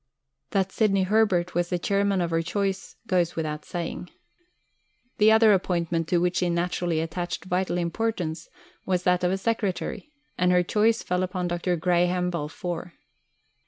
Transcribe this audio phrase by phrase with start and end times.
[0.49, 4.09] That Sidney Herbert was the Chairman of her choice goes without saying.
[5.19, 8.49] The other appointment to which she naturally attached vital importance
[8.83, 11.75] was that of a secretary, and her choice fell upon Dr.
[11.75, 12.93] Graham Balfour.